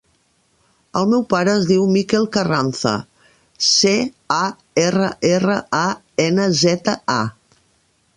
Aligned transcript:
El 1.01 1.09
meu 1.09 1.25
pare 1.33 1.51
es 1.57 1.65
diu 1.71 1.83
Mikel 1.97 2.23
Carranza: 2.37 2.93
ce, 3.67 3.93
a, 4.37 4.41
erra, 4.85 5.11
erra, 5.33 5.59
a, 5.81 5.85
ena, 6.25 6.49
zeta, 6.63 6.97
a. 7.19 7.59